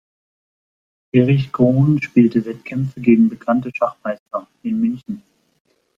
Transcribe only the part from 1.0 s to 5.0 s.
Erich Cohn spielte Wettkämpfe gegen bekannte Schachmeister: in